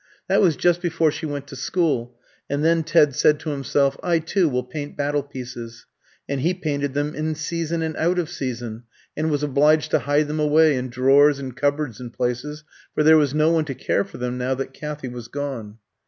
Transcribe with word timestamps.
That 0.27 0.41
was 0.41 0.55
just 0.55 0.81
before 0.81 1.11
she 1.11 1.27
went 1.27 1.45
to 1.49 1.55
school, 1.55 2.17
and 2.49 2.65
then 2.65 2.81
Ted 2.81 3.13
said 3.13 3.39
to 3.41 3.51
himself, 3.51 3.97
"I 4.01 4.17
too 4.17 4.49
will 4.49 4.63
paint 4.63 4.97
battle 4.97 5.21
pieces"; 5.21 5.85
and 6.27 6.41
he 6.41 6.55
painted 6.55 6.95
them 6.95 7.13
in 7.13 7.35
season 7.35 7.83
and 7.83 7.95
out 7.97 8.17
of 8.17 8.27
season, 8.27 8.85
and 9.15 9.29
was 9.29 9.43
obliged 9.43 9.91
to 9.91 9.99
hide 9.99 10.27
them 10.27 10.39
away 10.39 10.73
in 10.75 10.89
drawers 10.89 11.37
and 11.37 11.55
cupboards 11.55 11.99
and 11.99 12.11
places, 12.11 12.63
for 12.95 13.03
there 13.03 13.15
was 13.17 13.35
no 13.35 13.51
one 13.51 13.65
to 13.65 13.75
care 13.75 14.03
for 14.03 14.17
them 14.17 14.39
now 14.39 14.55
that 14.55 14.73
Kathy 14.73 15.07
was 15.07 15.27
gone. 15.27 15.77